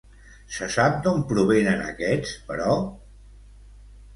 [0.53, 2.79] Se sap d'on provenen aquests, però?